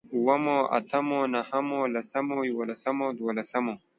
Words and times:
اوومو، 0.15 0.57
اتمو، 0.77 1.19
نهمو، 1.33 1.81
لسمو، 1.93 2.37
يوولسمو، 2.49 3.07
دوولسمو 3.17 3.73